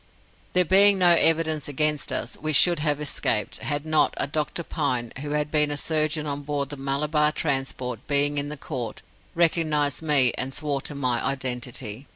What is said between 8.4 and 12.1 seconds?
the Court, recognized me and swore to my identity.